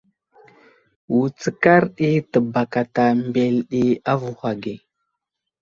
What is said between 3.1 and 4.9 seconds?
mbele ɗi avohw age.